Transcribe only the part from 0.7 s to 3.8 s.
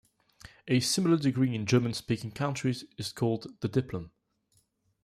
similar degree in German-speaking countries is called the